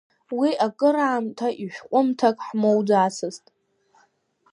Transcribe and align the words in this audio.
Уи 0.39 0.49
акыраамҭа 0.65 1.47
ишәҟәымҭак 1.63 2.37
ҳмоуӡацызт. 2.47 3.45